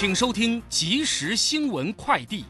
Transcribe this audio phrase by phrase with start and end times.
[0.00, 2.44] 请收听即时新闻快递。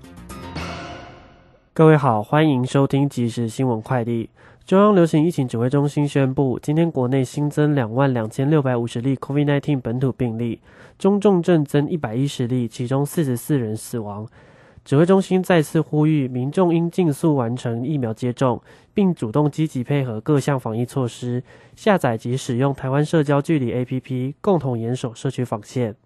[1.72, 4.28] 各位好，欢迎收听即时新闻快递。
[4.66, 10.60] 中央流行疫情指挥中心宣布，今天国内新增两万两千六百五十例 COVID-19 本土病例，
[10.98, 14.28] 中重症增一百一十例，其中四十四人死亡。
[14.84, 18.60] 指挥中心再次呼吁民众应尽速完成疫苗接种，
[18.92, 21.42] 并主动积极配合各项防疫措施，
[21.74, 25.96] 下载及使用台湾社交距离 APP，共同严守社区防线。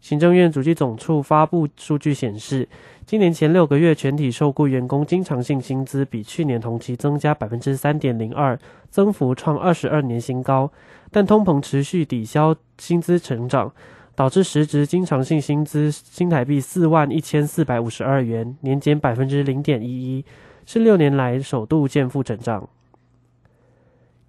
[0.00, 2.66] 行政院主计总处发布数据显示，
[3.04, 8.58] 今年前六个月全体受雇员工经常性薪资比去年同期增加百分之三点零二，
[8.88, 10.70] 增幅创二十二年新高。
[11.10, 13.70] 但通膨持续抵消薪资成长，
[14.14, 20.24] 导致实质经常性薪资新台币四万一千四百五十二元，年减百分之零点一一，
[20.64, 22.68] 是六年来首度见负成长。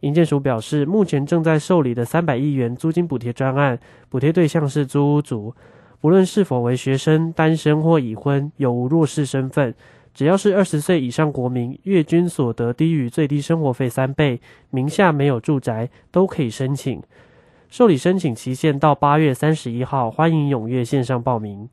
[0.02, 3.80] 营建署表示，目前正在受理的三百亿元租金补贴专案，
[4.10, 5.55] 补贴对象是租屋族，
[6.00, 9.74] 不论是否为学生、单身或已婚，有无弱势身份，
[10.13, 17.02] 只要是二十岁以上国民，月均所得低于最低生活费三倍，名下没有住宅，都可以申请。
[17.70, 21.70] 受理申请期限到八月三十一号，欢迎踊跃线上报名。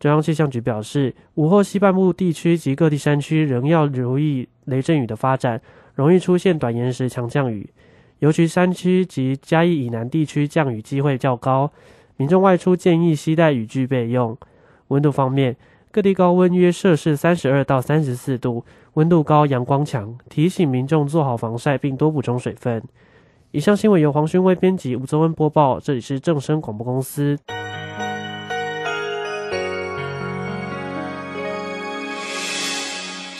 [0.00, 5.60] 中央气象局表示，午后西半部地区及各地山区仍要留意雷阵雨的发展。
[5.94, 7.70] 容易出现短延时强降雨，
[8.18, 11.70] 尤其山区及嘉义以南地区降雨机会较高，
[12.16, 14.36] 民众外出建议携带雨具备用。
[14.88, 15.56] 温度方面，
[15.90, 22.82] 各地高温约摄氏三十二到三十四度，温度高，阳光强，提醒民众做好防晒并多补充水分。
[23.52, 27.38] 以上新闻由黄勋威编辑，吴宗恩播报，这里是正声广播公司。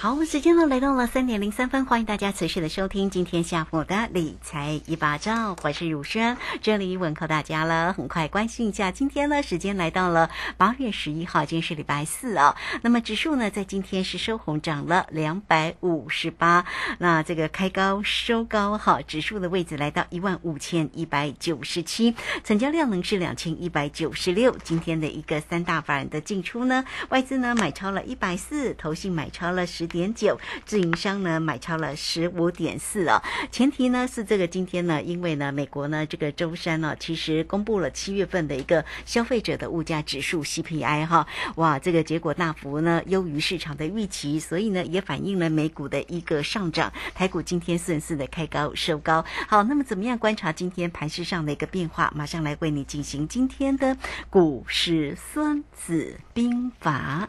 [0.00, 7.92] 好，时间呢来到了三点零三分，欢迎大家持续的收听今天下午的理财一把照，我是汝轩，这里问候大家了。
[7.94, 12.54] 很快关心一下，今天呢时间来到了八月十一号，今天是礼拜四啊。
[12.82, 16.64] 那么指数呢在今天是收红，涨了两百五十八，
[16.98, 24.56] 那这个开高收高哈，指数的位置来到一万五千一百九十七，成交量呢是两千一百九十六。
[24.62, 29.87] 今天的一个三大法人的进出呢，外资呢买超了一百四，投信买超了十。
[29.88, 41.26] 点九，自营商呢买超了十五点四啊，前提呢是这个今天呢，因为呢美国呢这个周三呢，其实公布了七月份的一个消费者的物价指数 CPI 哈，
[41.56, 49.24] 哇，这个结果大幅呢优于市场的预期，所以呢也反映了美股的一个上涨，台股今天顺势的开高收高。
[49.48, 52.12] 好，那么怎么样观察今天盘市上的一个变化？
[52.14, 53.96] 马上来为你进行今天的
[54.28, 57.28] 股市孙子兵法。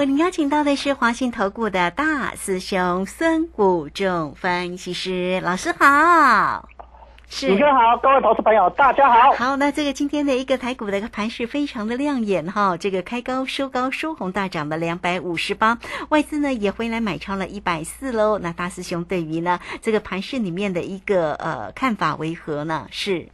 [0.00, 6.66] 为您邀请到的是华信投顾的大师兄孙谷仲分析师老师好。
[7.28, 9.32] 是主持人好，各位投资朋友，大家好。
[9.32, 15.76] 好，那这个今天的一个台股的一个盘势非常的亮眼哈，这个开高收高收红大涨了两百五十八，
[16.08, 18.38] 外资呢也回来买超了一百四喽。
[18.38, 22.86] 那大师兄对于呢这个盘势里面的一个呃看法为何呢？
[22.90, 23.28] 是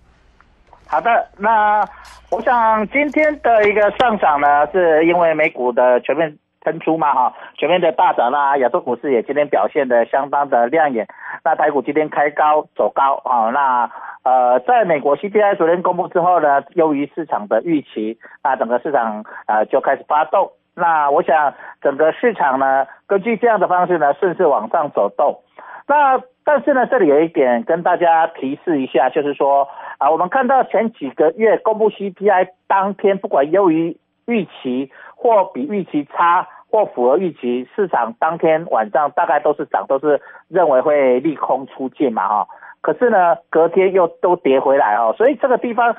[0.89, 1.89] 好的，那
[2.29, 6.37] 我想今天的一个上涨呢，是因为美股的全面
[6.67, 11.07] 喷出嘛哈，全面的大涨啦，亚洲股市也今天表现的相当的亮眼。
[11.45, 13.89] 那台股今天开高走高啊，那
[14.25, 20.51] 呃，在美国 CPI 昨天公布之后呢，优于市场的预期，那整个市场呃就开始发动。
[20.75, 25.39] 那我想整个市场呢，根据这样的方式呢，顺势往上走动。
[25.87, 29.69] 那但是呢，这里有一点跟大家提示一下，就是说
[29.99, 33.97] 啊，我们看到前几个月公布 CPI 当天，不管优于
[34.27, 36.49] 预期或比预期差。
[36.77, 42.49] 或符合预期，市场当天晚上大概都是涨，都是认为会利空出尽嘛哈。
[42.83, 45.97] 可是呢，隔天又都跌回来哦，所以这个地方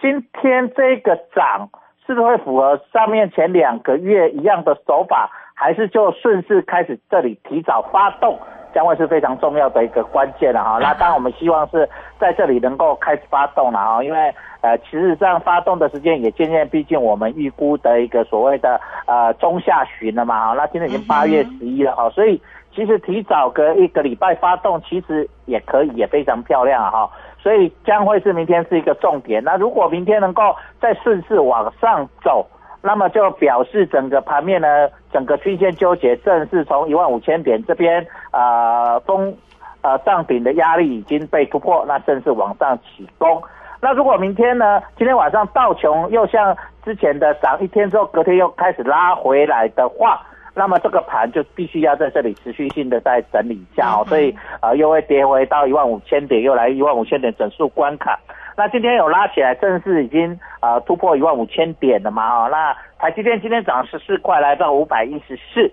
[0.00, 1.68] 今天这个涨
[2.06, 8.38] 是不是会符合上面前两个月一样的手法，还是就顺势开始这里提早发动？
[8.74, 11.88] 将会是非常重要的一个关键了哈， 那当然我们希望是
[12.18, 22.40] 在这里能够开始发动了哈，因为呃，其实这样发动的时间也渐渐逼近我们预估的一个所谓的呃中下旬了嘛哈，那今天已经八月十一了哈，所以
[22.74, 32.46] 其实提早个一个礼拜发动其实也可以，也非常漂亮哈，所以将会是明天是一个重点，那如果明天能够再顺势往上走。
[32.82, 39.34] 那么就表示整个盘面呢，整个均线纠结正式从一万五千点这边啊封
[39.82, 43.42] 呃上顶的压力已经被突破，那正式往上起攻。
[43.82, 46.54] 那如果明天呢，今天晚上道琼又像
[46.84, 50.20] 之前的涨一天之后，隔天又开始拉回来的话，
[50.54, 58.18] 那么这个盘就必须要在这里持续性的再整理一下哦，所以啊又会跌回到一万五千点，又来一万五千点整数关卡。
[58.54, 62.44] 那今天有拉起来，正式已经呃突破一万五千点了嘛？
[62.44, 65.72] 哦，那台积电今天涨十四块，来到五百一十四。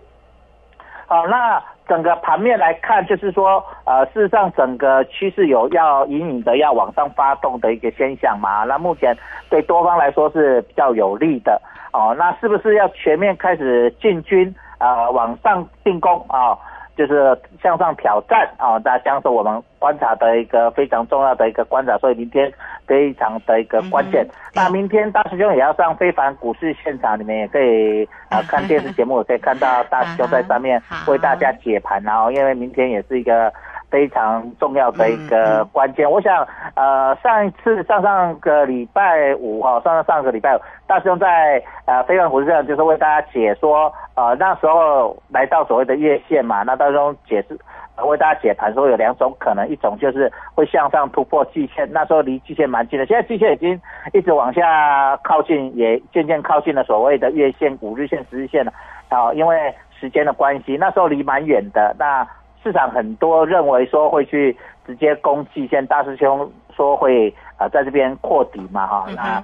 [1.10, 8.66] 好，那整个盘面来看，就是说呃，事实上整个趋势有要隐隐的要往上发动的一个现象嘛？
[8.66, 9.16] 那目前
[9.50, 11.62] 对多方来说是比较有利的
[11.94, 12.14] 哦。
[12.18, 16.58] 那是不是要全面开始进军啊，往上进攻啊？
[16.98, 18.80] 就是向上挑战啊！
[18.80, 22.52] 大家将是我们观察的一个非常重要的一个观察，所以明天
[22.88, 24.28] 非常的一个关键。
[24.56, 32.02] 那明天大师兄也要上非凡股市现场，你们也可以啊看电视节目，可以看到大师兄在上面为大家解盘。
[32.02, 33.54] 然后，因为明天也是一个
[33.90, 36.10] 非常重要的一个关键。
[36.10, 43.92] 我想，呃，上一次上上个礼拜五哈，上上上个礼拜五，大师兄在呃非凡股市上就是为大家解说。
[44.16, 47.56] 呃，那时候来到所谓的月线嘛，那当中解释
[48.04, 53.80] 为大家解盘说有两种可能，一种就是会向上突破季线，那时候离季线蛮近的，现在季线已经
[54.14, 58.74] 一直往下靠近，也渐渐靠近了所谓的月线、五日线、十日线了。
[59.10, 62.28] 啊，因为时间的关系，那时候离蛮远的，那
[62.64, 64.56] 市场很多认为说会去
[64.86, 69.42] 直接攻季线，大师兄说会啊在这边扩底嘛，哈，那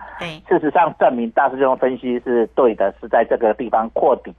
[0.48, 4.34] 事实上证明大师兄分析是对的，是在这个地方扩底。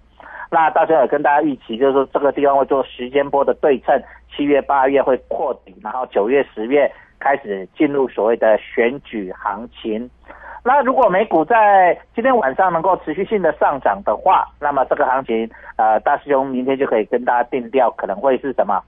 [0.51, 4.01] 那大家也跟大家预期，就是说这个地方会做时间波的对称，
[4.35, 10.09] 七月、八月会扩底，然后九月、十月开始进入所谓的选举行情。
[10.65, 18.83] 那如果美股在今天晚上能够持续性的上涨的话，那么这个行情，呃，大师兄明天就可以跟大家定调，可能会是什么？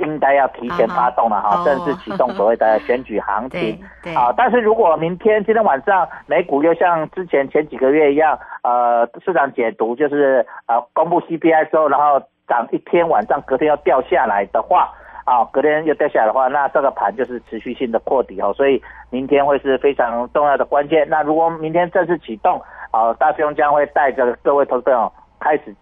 [0.00, 3.82] 应该要提前发动了哈，正式启动所谓的选举行情。
[4.14, 14.92] 啊，但是如果明天今天晚上美股又像之前前几个月一样，呃，市场解读就是呃公布 CPI 之后，然后涨一天晚上隔天要掉下来的话，
[15.24, 21.08] 啊，隔天又掉下来的话，那这个盘就是持续性的破底哦，所以明天会是非常重要的关键。
[21.08, 25.74] 那如果明天正式启动，啊，大兄将会带着各位投资者开始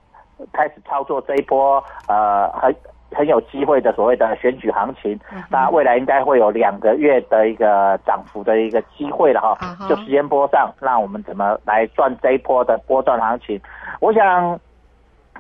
[0.52, 2.74] 开始操作这一波，呃，很。
[3.14, 5.20] 很有机会的所谓的选举行情，
[5.50, 9.58] 那未来应该会有两个月的一个涨幅的一个机会了哈。
[9.86, 13.60] 就时间波上，那我们怎么来赚这一波的波段行情？
[14.00, 14.58] 我想。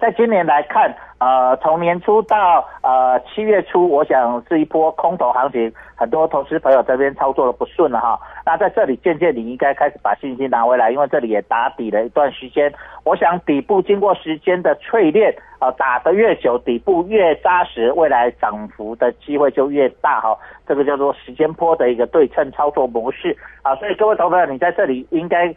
[0.02, 8.18] 在今年来看，呃，从年初到呃七月初，我想是一波空头行情，很多投资朋友这边操作的不顺了哈。
[8.44, 12.74] 那在这里渐渐你应该开始把信心拿回来，因为这里也打底了一段时间。
[13.04, 20.36] 我想底部经过时间的淬炼，啊，打得越久，底部越扎实，未来涨幅的机会就越大哈。
[20.66, 23.76] 这个叫做时间波的一个对称操作模式啊。
[23.76, 25.54] 所以各位投资者，你在这里应该。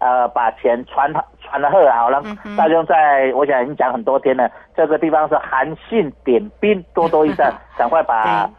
[0.00, 1.10] 呃，把钱传
[1.44, 2.22] 传了贺好了，
[2.56, 8.50] 大家在我想已经讲很多天了，这个地方是韩信点兵，多多益善， 赶快把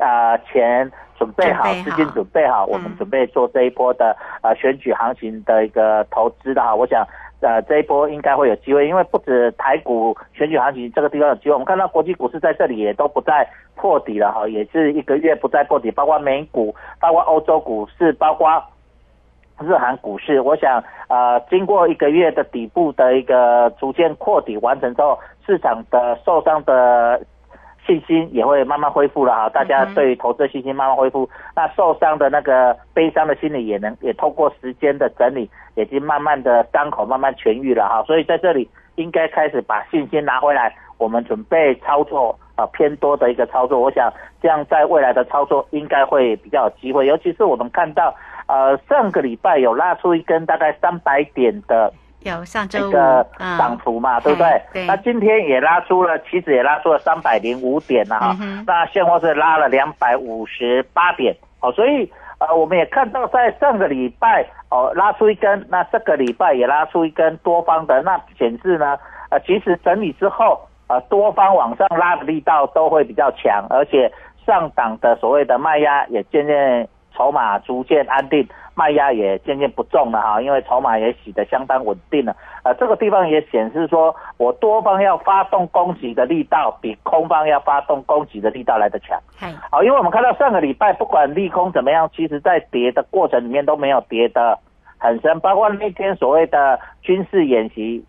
[0.00, 6.74] 啊钱准备好资金，准备好，我们嗯准备做这一波的呃选举行情的一个投资的哈。
[6.74, 7.06] 我想
[7.40, 18.62] 呃这一波应该会有机会，因为不止台股选举行情这个地方有机会，我们看到国际股市在这里也都不再破底了哈，也是一个月不再破底，包括美股，包括欧洲股市，包括。
[19.60, 27.20] 日韩股市，我想，呃，经过一个月的底部的一个逐渐扩底完成之后，市场的受伤的
[27.86, 48.14] 信心也会慢慢恢复了哈，大家对于投资的信心慢慢恢复，那受伤的那个悲伤的心理也能也透过时间的整理，已经慢慢的伤口慢慢痊愈了哈，所以在这里应该开始把信心拿回来，我们准备操作啊、呃偏多的一个操作，我想这样在未来的操作应该会比较有机会，尤其是我们看到
[48.50, 53.56] 呃上个礼拜有拉出一根大概三百点的有上周五这个嗯。
[53.58, 54.86] 涨幅嘛，对不对？
[54.86, 68.98] 那今天也拉出了，其实也拉出了三百零五点了哈、那现货是拉了两百五十八点，哦，所以呃我们也看到在上个礼拜哦拉出一根，那这个礼拜也拉出一根多方的，那显示呢
[69.30, 74.12] 呃其实整理之后呃多方往上拉的力道都会比较强，而且
[74.46, 76.88] 上档的所谓的卖压也渐渐
[77.20, 82.34] 筹码逐渐安定，卖压也渐渐不重了哈，因为筹码也洗得相当稳定了。
[82.64, 89.20] 呃，这个地方也显示说，我多方要发动攻击的力道比空方要发动攻击的力道来得强。
[89.36, 94.58] 嗨，好，因为我们看到上个礼拜不管利空怎么样，其实在跌的过程里面都没有跌的
[94.96, 98.02] 很深，包括那天所谓的军事演习。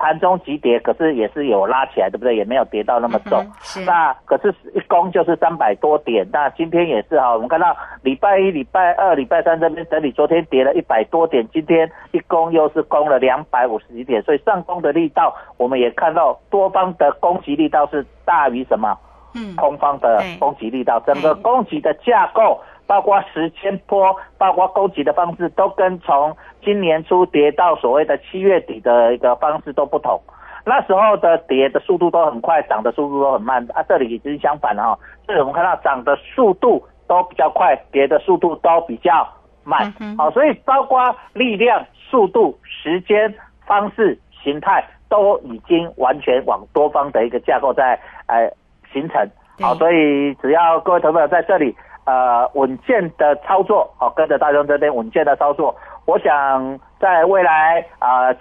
[0.00, 2.34] 盘中急跌，可是也是有拉起来，对不对？
[2.34, 3.38] 也没有跌到那么重。
[3.44, 18.98] 嗯是那可是一攻就是三百多点，那今天也是哈，我们看到礼拜一、礼拜二、礼拜三这边整理，昨天跌了一百多点，今天一攻又是攻了两百五十几点，所以上攻的力道，我们也看到多方的攻击力道是大于什么？
[19.34, 22.60] 嗯，空方的攻击力道，整个攻击的架构，
[22.90, 30.20] 包括时间波，包括攻击的方式，都跟从今年初跌到所谓的七月底的一个方式都不同。
[30.66, 34.98] 那时候的跌的速度都很快，涨的速度都很慢啊，这里已经相反了哈。
[35.24, 39.24] 这里我们看到涨的速度都比较快，跌的速度都比较
[39.62, 43.32] 慢好、所以包括力量、速度、时间、
[43.66, 48.50] 方式、形态，都已经完全往多方的一个架构在呃
[48.92, 49.24] 形成。
[49.56, 55.74] 对好，所以只要各位投资者在这里呃稳健的操作，好、跟着大众这边稳健的操作，
[56.06, 58.34] 我想在未来啊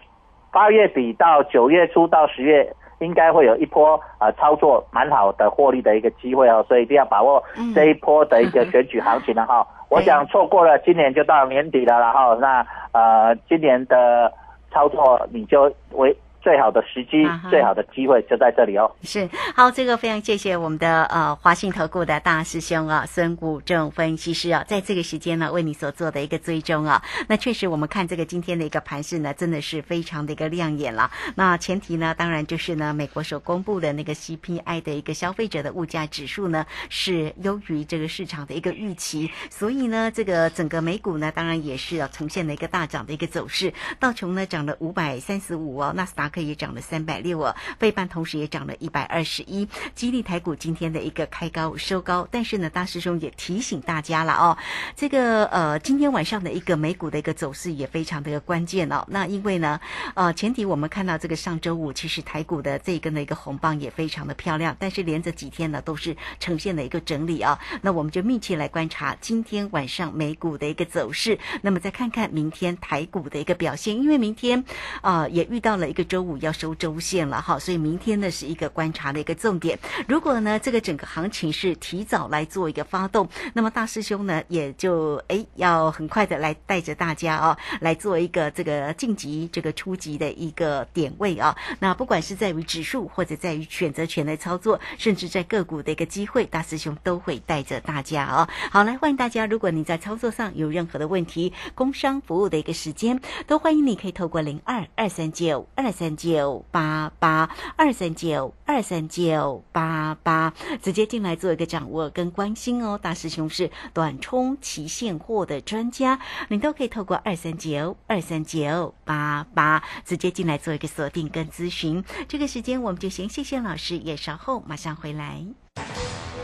[0.51, 2.73] 八、月底到九月初到十月。
[3.01, 9.65] 应该会有一波呃操作蛮好的获利的一个机会哦，所以一定要把握嗯这一波的一个选举行情了哈。
[9.87, 12.59] 我想错过了今年就到年底了，然后那
[12.91, 14.29] 呃今年的
[14.69, 16.13] 操作你就为
[16.49, 18.91] 最好的时机、啊最好的机会就在这里哦。
[19.03, 31.11] 是好，这个非常谢谢我们的呃华信投顾的大师兄啊，孙谷正分析师啊，在这个时间呢为你所做的一个追踪啊，那确实我们看这个今天的一个盘势呢，真的是非常的一个亮眼了。
[31.35, 54.57] 那前提呢，当然就是呢，美国所公布的那个 CPI 的一个消费者的物价指数呢是优于这个市场的一个预期，所以呢，这个整个美股呢，当然也是啊呈现了一个大涨的一个走势，道琼呢涨了五百三十五哦，纳斯达克也涨了三百六哦，费半同时也涨了一百二十一，激励台股今天的一个开高收高，但是呢，大师兄也提醒大家了哦，
[54.95, 59.79] 这个呃今天晚上的一个美股的一个走势也非常的关键哦，那因为呢，
[60.15, 74.63] 呃前提我们看到这个上周五其实台股的这一根的一个红棒也非常的漂亮，但是连着几天呢都是呈现了一个整理啊，那我们就密切来观察今天晚上美股的一个走势，那么再看看明天台股的一个表现，因为明天
[75.01, 79.79] 啊、也遇到了一个周周五要收周线了哈，所以明天呢是一个观察的一个重点。
[80.05, 91.55] 如果呢这个整个行情是提早来做一个发动，那么大师兄呢也就哎要很快的来带着大家哦来做一个这个晋级这个初级的一个点位啊。
[91.79, 98.45] 那不管是在于指数或者在于选择权的操作，甚至在个股的一个机会，大师兄都会带着大家哦。
[98.69, 112.99] 好，来欢迎大家，如果你在操作上有任何的问题，工商服务的一个时间，都欢迎你可以透过零二二三九二三九八八二三九二三九八八直接进来做一个掌握跟关心哦。
[113.01, 122.03] 大师兄是短冲期现货的专家，你都可以透过二三九二三九八八直接进来做一个锁定跟咨询。
[122.27, 125.45] 这个时间我们就先谢谢老师，也稍后马上回来。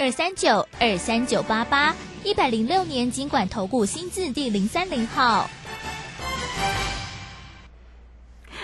[0.00, 5.50] 二三九二三九八八，一百零六年经管投顾新字第零三零号。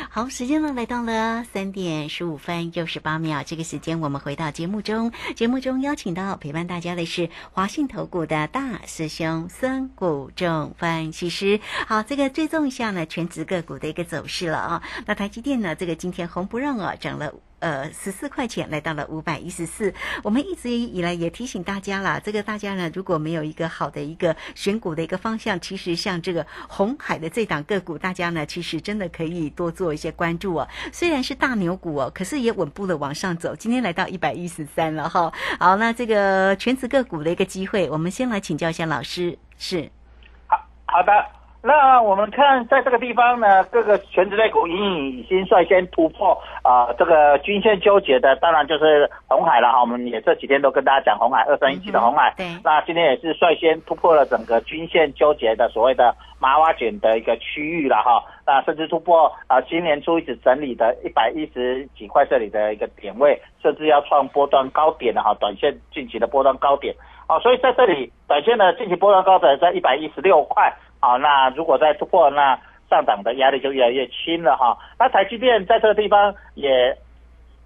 [0.08, 5.10] 好，时间呢来到了三点十五分六十八秒，这个时间我们回到节目中。
[5.34, 11.58] 节目中邀请到陪伴大家的是华信投顾的大师兄孙谷仲分析师。
[11.88, 14.82] 好，这个追踪一下呢全职个股的一个走势了啊。
[15.04, 17.34] 那台积电呢，这个今天红不让啊，涨了。
[17.64, 19.94] 呃，十四块钱来到了五百一十四。
[20.22, 30.68] 我们一直以来也提醒大家啦，这个大家呢，如果没有一个好的一个选股的一个方向，其实像这个红海的这档个股，大家呢其实真的可以多做一些关注哦。
[30.92, 33.56] 虽然是大牛股哦，可是也稳步的往上走。
[33.56, 35.32] 今天来到一百一十三了哈。
[35.58, 39.38] 好，那这个全职个股的一个机会，我们先来请教一下老师。
[39.56, 39.90] 是，
[40.48, 41.43] 好好的。
[41.66, 49.80] 那我们看，在这个地方呢，各个全职类股已经率先突破啊，这个均线纠结的，当然就是红海了哈。
[49.80, 52.44] 我们也这几天都跟大家讲红海二三一七的红海，对。
[52.62, 58.22] 那今天也是率先突破了整个均线纠结的所谓的麻花卷的一个区域了哈。
[58.46, 66.94] 那甚至突破啊，今年初一直整理的一百一十几块这里的一个点位，甚至要创波段高点的哈，短线近期的波段高点。
[67.26, 70.70] 哦，所以在这里短线的近期波段高点在一百一十六块。
[71.04, 72.58] 好，那如果再突破，那
[72.88, 74.74] 上涨的压力就越来越轻了哈。
[74.98, 76.96] 那台积电在这个地方也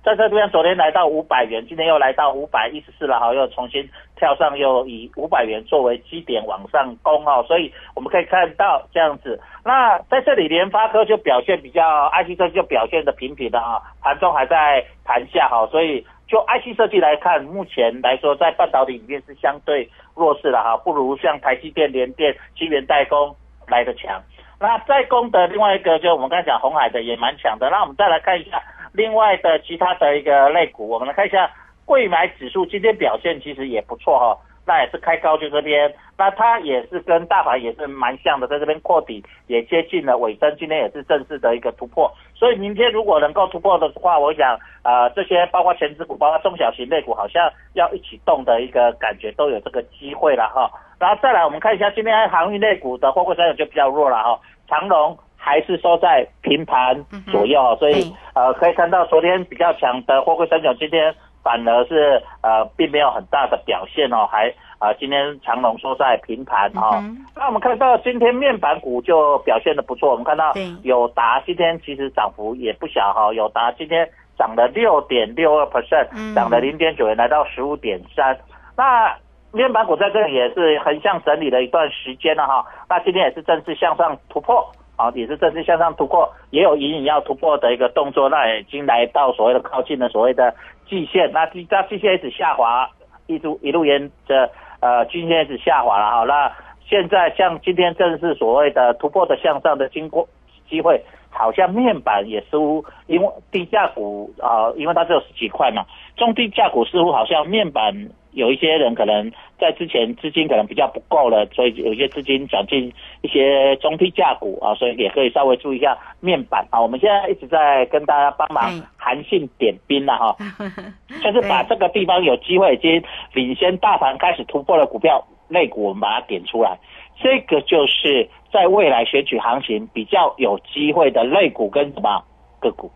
[0.03, 7.45] 在这边，昨天来到五百元，今天又来到五百一十四了哈，又重新跳上，又以五百元作为基点往上攻哦。
[7.47, 9.41] 所以我们可以看到这样子。
[9.65, 15.65] 那在这里，联发科就表现比较，IC 设计就表现的平平的啊，盘中还在盘下哈。
[15.71, 19.89] 所以就 IC 设计来看，目前来说在半导体里面是相对。
[20.15, 23.33] 弱势的哈，不如像台积电、联电、晶圆代工
[23.69, 24.21] 来的强。
[24.59, 27.71] 那代工的另外一个，就我们刚才讲红海的也蛮强的。
[27.71, 28.61] 那我们再来看一下
[28.93, 31.49] 另外的其他的一个类股，我们来看一下
[31.85, 34.37] 贵买指数今天表现其实也不错哈。
[34.69, 42.13] 那也是开高就这边，那它也是跟大盘也是蛮像的，在这边扩底也接近了尾声，今天也是正式的一个突破。
[42.35, 50.71] 所以明天如果能够突破的话，我想呃这些包括全指股、包括中小型类股，好像要一起动的一个感觉都有这个机会了哈。
[51.01, 57.03] 然后再来我们看一下今天航运类股的货柜三角就比较弱了哈，长龙还是收在平盘
[57.33, 61.15] 左右，所以呃可以看到昨天比较强的货柜三角今天。
[61.43, 67.03] 反而是呃，并没有很大的表现哦，还啊，今天长隆收在平盘哦。
[67.35, 78.37] 那我们看到今天面板股就表现的不错，我们看到友达今天其实涨幅也不小哈，友达今天涨了六点六二 percent，涨了零点九元，来到十五点三。
[78.77, 79.17] 那
[79.53, 84.71] 面板股在这里也是横向整理了一段时间了哈，那今天也是正式向上突破。
[84.99, 90.53] 好，也是正式向上突破，也有隐隐要突破的一个动作，那已经来到所谓的靠近了所谓的
[90.89, 92.91] 季线，那季那季线一直下滑，
[93.29, 96.53] 一路一路沿着呃均线一直下滑了哈，那
[96.85, 100.27] 现在像今天正是所谓的突破的向上的经过
[100.69, 105.85] 机会，好像面板也似乎因为低价股啊，因为它只有十几块嘛，
[106.17, 107.95] 中低价股似乎好像面板。
[108.33, 116.81] 有一些人可能在之前资金可能比较不够了，所以有些资金转进一些中低价股啊，所以也可以稍微注意一下面板啊。
[116.81, 120.37] 我们现在一直在跟大家帮忙韩信点兵了哈，
[121.23, 126.79] 就是把这个地方有机会已经领先大盘开始突破的股票类股，我们把它点出来。
[127.21, 132.23] 这个就是在未来选取行情比较有机会的类股跟什么
[132.61, 132.93] 个股。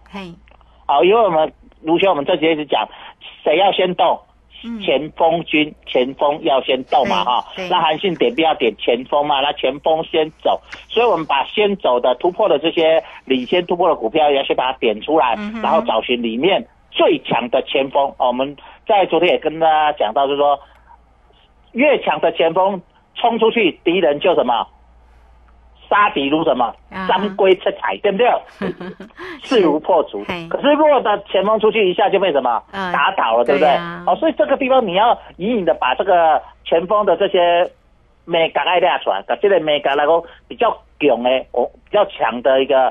[0.87, 2.89] 好，因为我们卢兄，我们这几天一直讲，
[3.43, 4.21] 谁要先动？
[4.81, 18.15] 前锋军前锋要先动嘛哈，那韩信点必要点前锋嘛，那前锋先走，所以我们把先走的突破的这些领先突破的股票，要先把它点出来，然后找寻里面最强的前锋。
[18.19, 20.59] 我们在昨天也跟大家讲到，就是说
[21.73, 22.81] 越强的前锋
[23.15, 24.67] 冲出去，敌人就什么？
[25.93, 26.75] 杀敌如什么？
[27.07, 28.27] 三龟七彩，对不对？
[29.45, 30.25] 势如破竹。
[30.49, 33.69] 可是如果的前锋出去一下就被什么打倒了，对不对？
[34.07, 37.71] 哦，所以这个地方你要隐隐的把这个前锋的这些
[38.25, 42.91] 美感爱亮出来，把这个美感来个比较强的，哦，比较强的一个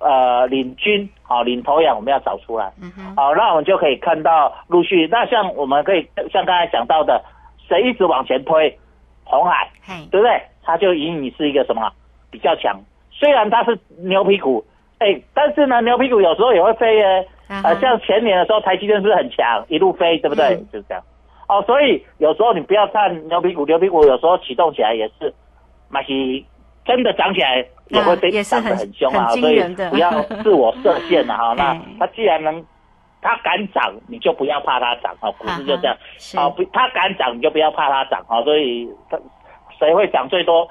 [0.00, 2.72] 呃领军，好领头羊，我们要找出来。
[3.14, 5.06] 好，那我们就可以看到陆续。
[5.10, 7.22] 那像我们可以像刚才讲到的，
[7.68, 8.78] 谁一直往前推，
[9.24, 9.68] 红海，
[10.10, 10.40] 对不对？
[10.62, 11.90] 他就隐隐是一个什么？
[12.30, 14.64] 比较强，虽然它是牛皮股，
[14.98, 17.28] 哎，但是呢，牛皮股有时候也会飞耶。
[17.48, 20.54] 呃，像前年的时候，台积电是不是很强，一路飞，对不对？
[20.70, 21.02] 就是这样。
[21.48, 25.32] 哦，所以有时候你不要看牛皮股，牛皮股有时候启动起来也是，
[25.90, 26.12] 那是
[26.84, 30.10] 真的涨起来也会被啊也是涨得很很凶啊，所以不要
[30.42, 31.54] 自我设限了 哈。
[31.56, 32.62] 那哎它既然能，
[33.22, 35.96] 它敢涨，你就不要怕它涨啊，股市就这样。
[36.18, 39.18] 是啊，不，它敢涨你就不要怕它涨啊，所以它
[39.78, 40.68] 谁会涨最多？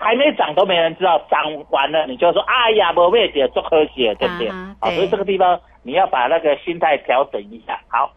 [0.00, 4.48] 还没涨都没人知道，涨完了你就说哎呀，没位置，做科学，对不对？
[4.48, 7.78] 啊，所以这个地方你要把那个心态调整一下。
[7.88, 8.10] 好，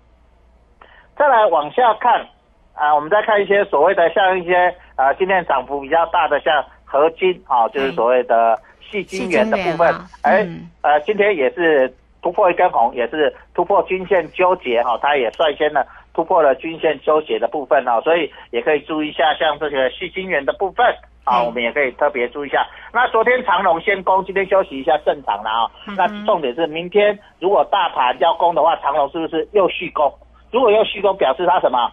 [1.17, 2.25] 再来往下看
[2.73, 9.93] 啊，我们再看一些所谓的像一些啊今天涨幅比较大的像合金啊，就是所谓的细晶元的部分。
[10.21, 10.69] 哎、嗯。
[10.81, 20.85] 呃，今天也是突破一根红，也是突破均线纠结哈、它也率先呢突破了均线纠结的部分啊，所以也可以注意一下像这个细晶元的部分
[21.23, 22.65] 啊，嗯我们也可以特别注意一下。
[22.93, 25.71] 那昨天长隆先攻，今天休息一下正常了啊。
[25.87, 30.13] 嗯那重点是明天如果大盘要攻的话，长隆是不是又续攻？
[30.51, 31.91] 如果又续攻，表示它什么？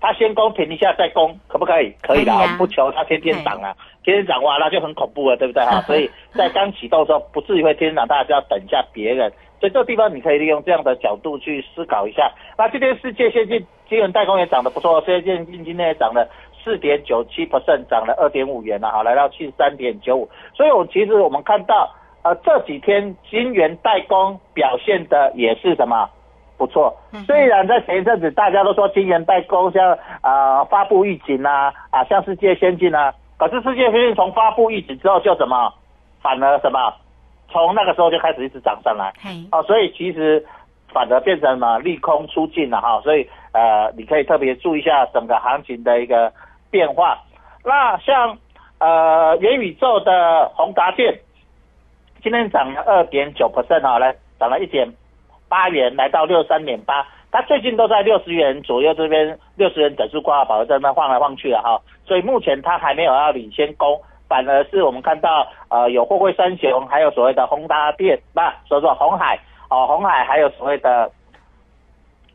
[0.00, 1.90] 它先攻停一下再攻，可不可以？
[2.02, 5.80] 可以的，啊我们不求它天天涨啊，天天涨哇，那就很恐怖了，对不对哈？
[5.88, 9.32] 所以在刚启动的时候，不至于会天天涨，大家就要等一下别人。
[9.60, 12.30] 所以这个地方你可以利用这样的角度去思考一下。
[12.58, 16.28] 那今天世界先进金圆代工也涨得不错，世界先进今天也涨了
[16.64, 20.28] 四点九七 percent，涨了二点五元了哈，来到七十三点九五。
[20.54, 26.08] 所以我其实我们看到，呃，这几天金元代工表现的也是什么？
[26.56, 26.96] 不错，
[27.26, 35.74] 虽然在前一阵子大家都说晶圆代工像啊、呃发布预警啊啊像世界先进啊，可是世界先进从发布预警之后就什么，
[36.22, 36.94] 反而什么，
[37.50, 40.46] 从那个时候就开始一直涨上来，嘿，哦，所以其实
[40.92, 46.32] 反而变成什么利空出尽了哈，所以呃你可以特别注意一下整个行情的一个
[46.74, 47.16] 变化。
[47.64, 48.36] 那像
[48.80, 51.16] 呃元宇宙的宏达电，
[52.20, 54.88] 今天涨了二点九 percent 啊，来涨了一点
[55.48, 57.06] 八元，来到六三点八。
[57.30, 69.38] 它最近都在六十元左右，这边六十元整数挂保在那晃来晃去的哈，所以目前它还没有要领先攻，反而是我们看到呃有货柜三雄，还有所谓的宏达电，那所以说红海
[69.70, 71.08] 哦，红海还有所谓的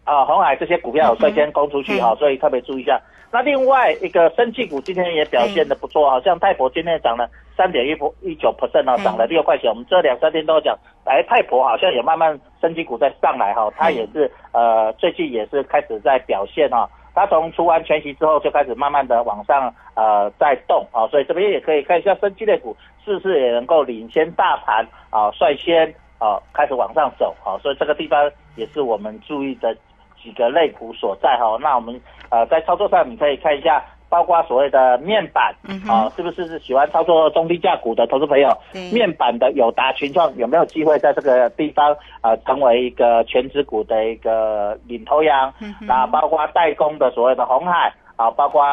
[0.06, 3.00] 啊红海这些股票有率先攻出去哈、嗯所以特别注意一下。
[3.32, 9.04] 那另外一个生技股今天也表现的不错，好像泰博今天涨了三点一一九 percent 哦，嗯。
[9.04, 9.70] 涨了六块钱。
[9.70, 29.76] 我们这两三天都有讲，哎，泰博好像也慢慢生技股在上来哈、它也是呃最近也是开始在表现哈、它从除完全息之后就开始慢慢的往上呃在动啊、所以这边也可以看一下生技类股是不是也能够领先大盘啊、率先啊、开始往上走啊、所以这个地方也是我们注意的
[30.24, 38.50] 几个类股所在哈、那我们呃在操作上你可以看一下，包括所谓的面板嗯啊、哼，是不是是喜欢操作中低价股的投资朋友？
[38.74, 45.54] 对，面板的友达群创有没有机会在这个地方呃成为一个全指股的一个领头羊？
[45.62, 48.64] 嗯哼那包括代工的所谓的红海啊，包括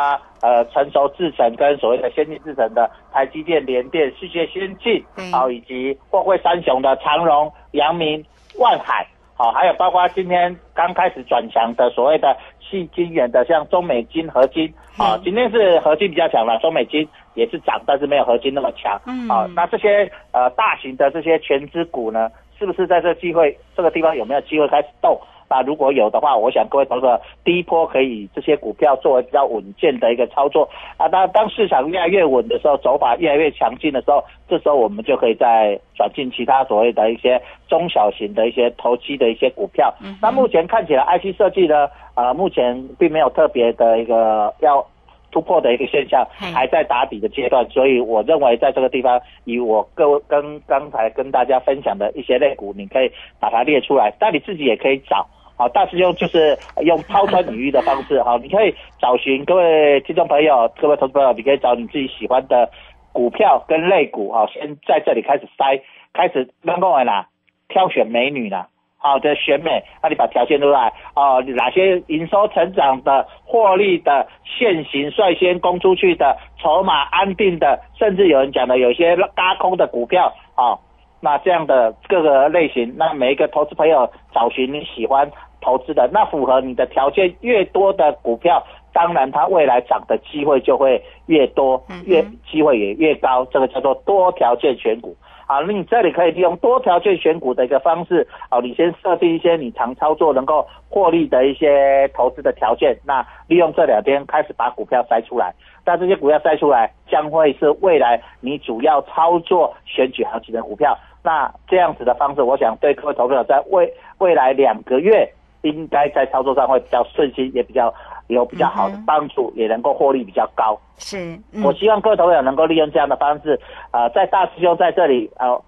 [0.42, 8.24] 呃成熟制程跟所谓的先进制程的台积电、联电、世界先进对啊，以及货柜三雄的长荣、阳明、
[8.58, 9.06] 万海。
[9.36, 18.98] 好、还有包括今天刚开始转强的所谓的细金元的，像中美金、合金啊嗯，今天是合金比较强了，中美金也是涨，但是没有合金那么强。
[19.06, 25.18] 嗯啊，那这些呃大型的这些全资股呢，是不是在这机会这个地方有没有机会开始动？
[25.48, 31.08] 那如果有的话，我想各位投资者第一波可以这些股票作为比较稳健的一个操作啊。
[31.08, 39.94] 当当市场越来越稳的时候，走法越来越强劲的时候，这时候我们就可以再转进其他所谓的一些中小型的一些投机的一些股票。
[40.02, 44.84] 嗯那目前看起来，IC 设计呢，啊，目前并没有特别的一个要
[45.30, 55.26] 突破的一个现象，还在打底的阶段，所以我认为在这个地方，以我各位跟刚才跟大家分享的一些类股，你可以把它列出来，但你自己也可以找。
[55.58, 62.70] 好，大师兄就是用抛砖引玉的方式，好，你可以找寻各位听众朋友、各位投资朋友，你可以找你自己喜欢的
[63.10, 65.80] 股票跟类股，好，先在这里开始筛，
[66.12, 67.28] 开始让各位啦
[67.68, 68.68] 挑选美女啦，
[69.06, 80.78] 好的选美，那你把条件都来哦，哪些营收成长的、获利的、现行率先攻出去的、筹码安定的，甚至有人讲的有些拉空的股票啊、
[81.20, 95.16] 那这样的各个类型，那每一个投资朋友找寻你喜欢投资的，那符合你的条件越多的股票，当然它未来涨的机会就会越多，越机会也越高，这个叫做多条件选股。
[95.46, 105.54] 好，那你这里可以利用多条件选股的一个方式，好，你先设定一些你常操作能够获利的一些投资的条件，那利用这两天开始把股票筛出来，
[105.84, 110.98] 那这些股票筛出来将会是未来你主要操作选举行情的股票。
[111.22, 115.28] 那这样子的方式，我想对各位投资者在未未来两个月
[115.62, 117.92] 应该在操作上会比较顺心，也比较
[118.28, 120.78] 有比较好的帮助，也能够获利比较高。
[120.98, 123.60] 是，嗯我希望各位投友能够利用这样的方式，
[123.92, 125.62] 呃，在大师兄在这里，呃，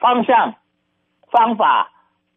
[0.00, 0.54] 方向、
[1.30, 1.90] 方法、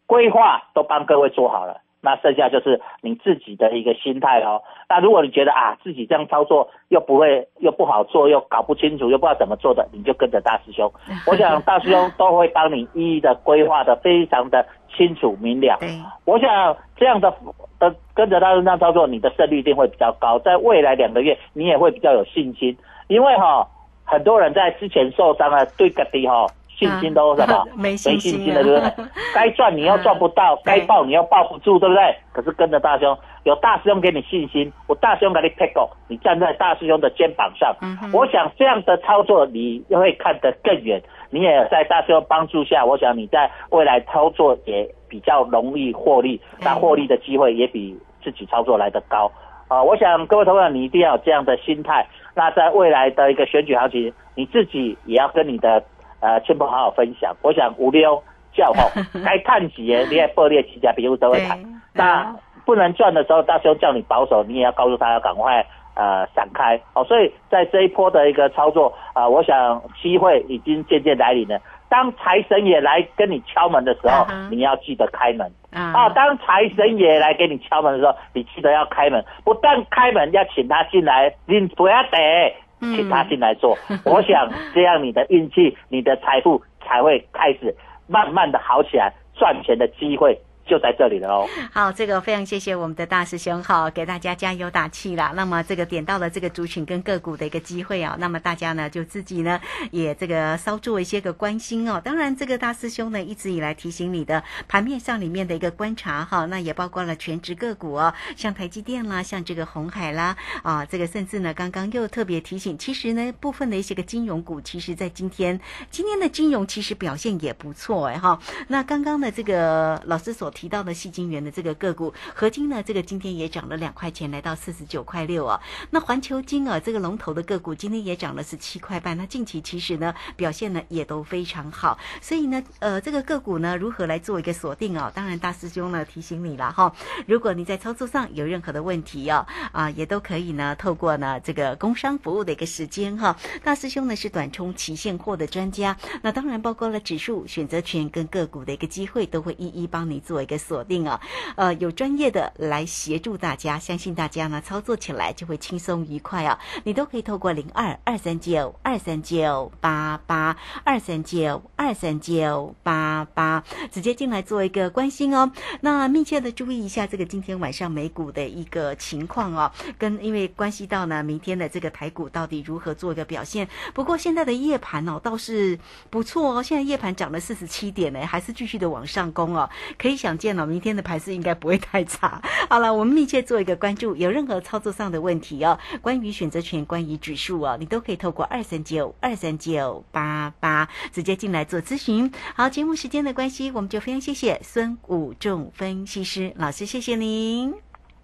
[0.06, 1.80] 规划都帮各位做好了。
[2.02, 4.62] 那剩下就是你自己的一个心态哦。
[4.88, 10.92] 那如果你觉得啊自己这样操作又不会又不好做，又搞不清楚，又不知道怎么做的，你就跟着大师兄。
[11.26, 15.76] 我想大师兄都会帮你一一的规划的非常的清楚明了。
[16.24, 17.34] 我想这样的
[17.78, 22.76] 跟跟着大师兄这样操作，你的胜率一定会比较高，在未来两个月你也会比较有信心，
[23.08, 23.66] 因为哈、
[24.04, 26.46] 很多人在之前受伤了，对个底哈
[26.78, 29.06] 信心都什么、没信心心了，对不对？
[29.34, 32.16] 该赚你又赚不到，该抱你又抱不住，对不对？
[32.32, 37.74] 可是跟着大师兄，有大师兄给你信心，我大师兄给你 pick up，你站在大师兄的肩膀上，
[38.12, 41.02] 我想这样的操作你会看得更远。
[41.30, 49.30] 你也在大师兄帮助下，我想你在未来操作也比较容易获利，那获利的机会也比自己操作来得高。
[49.68, 52.06] 啊、我想各位同学，你一定要有这样的心态。
[52.36, 55.82] 那在未来的一个选举行情，你自己也要跟你的
[56.20, 57.34] 呃亲朋好友分享。
[57.42, 58.90] 我想五六叫吼，
[59.24, 61.58] 该看几的你也破裂起价，比如都会谈。
[61.92, 67.04] 那不能赚的时候，大兄叫你保守，你也要告诉他要赶快呃闪开哦。
[67.04, 71.60] 所以在这一波的一个操作啊、呃我想机会已经渐渐来临了。
[71.88, 75.48] 当财神爷来跟你敲门的时候，你要记得开门。
[75.70, 83.76] 啊，当财神爷来给你敲门的时候，你记得要开门，不但开门要请他进来，你不要得，请他进来做。
[84.04, 87.74] 我想这样你的运气、你的财富才会开始
[88.06, 91.48] 慢慢的好起来，赚钱的机会就在这里了哦。
[91.72, 95.32] 好，这个非常谢谢我们的大师兄哈，给大家加油打气啦。
[95.34, 102.00] 那么这个点到了这个族群跟个股的一个机会啊，那么大家呢就自己呢也这个稍做一些个关心哦。
[102.04, 118.38] 当然，这个大师兄呢一直以来提醒你的盘面上里面的一个观察哈，那也包括了全职个股哦，像台积电啦，像这个红海啦啊，这个甚至呢刚刚又特别提醒，其实呢部分的一些个金融股，其实在今天今天的金融其实表现也不错哎哈。
[118.68, 125.60] 那刚刚的这个老师所提到的细金源的这个个股，合金呢，这个今天也涨了两块钱，来到四十九块六哦。
[125.90, 129.18] 那环球金啊，这个龙头的个股今天也涨了十七块半。
[129.18, 135.12] 那近期其实呢表现呢也都非常好，所以呢，呃，这个个股呢如何来做一个锁定哦？
[135.14, 136.90] 当然，大师兄呢提醒你了哈，
[137.26, 151.20] 如果你在操作上有任何的问题哦，啊，也都可以呢透过呢这个工商服务的一个时间哈，大师兄呢是短冲期现货的专家，那当然包括了指数、选择权跟个股的一个机会，都会一一帮你做一个锁定啊。
[151.56, 156.58] 呃，有专业的来协助大家，相信大家呢操作起来就会轻松愉快啊。
[156.84, 165.50] 你都可以透过零二二三九二三九八八二三九二三九八八直接进来做一个关心哦。
[165.80, 173.68] 那密切的注意一下这个今天晚上美股的一个情况哦，跟因为关系到呢明天的这个台股到底如何做一个表现。
[173.92, 175.76] 不过现在的夜盘哦倒是
[176.08, 179.68] 不错哦，现在夜盘涨了四十七点呢，还是继续的往上攻哦。
[179.98, 182.40] 可以想见哦，明天的盘势应该不会太差。
[182.68, 192.32] 好了，我们密切做一个关注，有任何操作上的问题哦，关于选择权、关于指数哦，你都可以透过二三九二三九八八直接进来做咨询。
[192.54, 197.72] 好，节目时间的关系，我们就非常谢谢孙武仲分析师老师，谢谢您。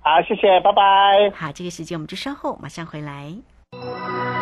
[0.01, 1.31] 好，谢谢，拜拜。
[1.35, 4.42] 好，这个时间我们就稍后马上回来。